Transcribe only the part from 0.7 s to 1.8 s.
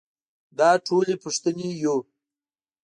ټولې پوښتنې